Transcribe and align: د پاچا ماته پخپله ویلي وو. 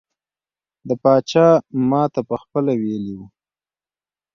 د 0.87 0.89
پاچا 1.01 1.47
ماته 1.89 2.21
پخپله 2.29 2.71
ویلي 2.81 3.13
وو. 3.17 3.25